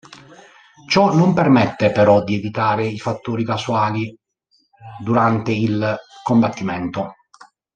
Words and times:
Ciò 0.89 1.13
non 1.13 1.35
permette 1.35 1.91
però 1.91 2.23
di 2.23 2.33
evitare 2.33 2.87
i 2.87 2.97
fattori 2.97 3.45
casuali 3.45 4.17
durante 4.99 5.51
il 5.51 5.95
combattimento. 6.23 7.13